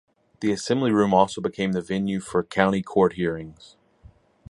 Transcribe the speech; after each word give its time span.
The 0.39 0.51
assembly 0.51 0.89
room 0.91 1.13
also 1.13 1.41
became 1.41 1.73
the 1.73 1.81
venue 1.83 2.21
for 2.21 2.43
county 2.43 2.81
court 2.81 3.13
hearings. 3.13 3.77